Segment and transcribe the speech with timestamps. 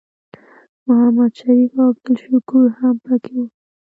[0.87, 3.45] محمد شریف او عبدالشکور هم پکې وو.